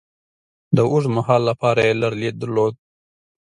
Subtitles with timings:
[0.75, 2.73] د اوږد مهال لپاره یې لرلید درلود.